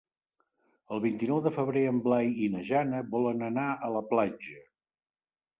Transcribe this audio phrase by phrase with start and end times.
[0.95, 4.59] El vint-i-nou de febrer en Blai i na Jana volen anar a la platja.